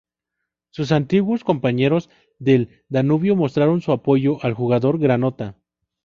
Sus 0.71 0.91
antiguos 0.93 1.43
compañeros 1.43 2.09
del 2.39 2.81
Danubio 2.89 3.35
mostraron 3.35 3.81
su 3.81 3.91
apoyo 3.91 4.43
al 4.43 4.55
jugador 4.55 4.97
granota. 4.97 5.59